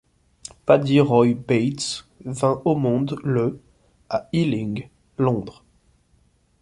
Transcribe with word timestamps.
Paddy 0.65 0.99
Roy 0.99 1.35
Bates 1.35 2.07
vint 2.25 2.59
au 2.65 2.73
monde 2.75 3.19
le 3.23 3.61
à 4.09 4.27
Ealing, 4.33 4.89
Londres. 5.19 5.63